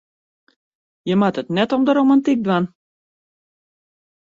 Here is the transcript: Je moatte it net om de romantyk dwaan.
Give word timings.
Je 1.09 1.15
moatte 1.25 1.41
it 1.43 1.51
net 1.59 1.75
om 1.77 1.83
de 1.87 1.93
romantyk 1.99 2.39
dwaan. 2.45 2.65